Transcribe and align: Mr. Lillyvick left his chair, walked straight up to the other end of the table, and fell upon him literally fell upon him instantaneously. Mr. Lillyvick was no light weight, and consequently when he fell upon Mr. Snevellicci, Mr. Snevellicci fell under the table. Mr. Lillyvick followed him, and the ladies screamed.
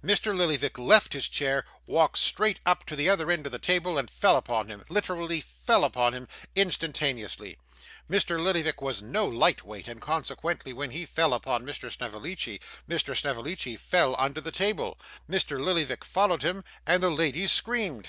Mr. 0.00 0.32
Lillyvick 0.32 0.78
left 0.78 1.12
his 1.12 1.28
chair, 1.28 1.64
walked 1.86 2.16
straight 2.16 2.60
up 2.64 2.86
to 2.86 2.94
the 2.94 3.08
other 3.10 3.32
end 3.32 3.46
of 3.46 3.50
the 3.50 3.58
table, 3.58 3.98
and 3.98 4.08
fell 4.08 4.36
upon 4.36 4.68
him 4.68 4.84
literally 4.88 5.40
fell 5.40 5.82
upon 5.82 6.12
him 6.12 6.28
instantaneously. 6.54 7.58
Mr. 8.08 8.40
Lillyvick 8.40 8.80
was 8.80 9.02
no 9.02 9.26
light 9.26 9.64
weight, 9.64 9.88
and 9.88 10.00
consequently 10.00 10.72
when 10.72 10.90
he 10.92 11.04
fell 11.04 11.34
upon 11.34 11.66
Mr. 11.66 11.90
Snevellicci, 11.90 12.60
Mr. 12.88 13.16
Snevellicci 13.16 13.76
fell 13.76 14.14
under 14.20 14.40
the 14.40 14.52
table. 14.52 15.00
Mr. 15.28 15.58
Lillyvick 15.60 16.04
followed 16.04 16.42
him, 16.42 16.62
and 16.86 17.02
the 17.02 17.10
ladies 17.10 17.50
screamed. 17.50 18.06